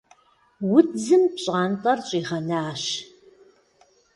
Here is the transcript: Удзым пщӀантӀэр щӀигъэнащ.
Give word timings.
Удзым 0.75 1.23
пщӀантӀэр 1.33 1.99
щӀигъэнащ. 2.07 2.83